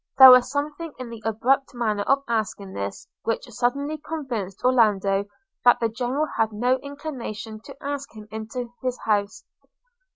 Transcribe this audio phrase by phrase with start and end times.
[0.17, 5.25] There was something in the abrupt manner of asking this, which suddenly convinced Orlando
[5.63, 9.43] that the General had no inclination to ask him into his house.